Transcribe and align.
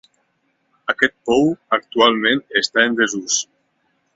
Aquest 0.93 1.13
pou 1.29 1.45
actualment 1.79 2.41
està 2.63 2.89
en 2.89 3.01
desús. 3.03 3.37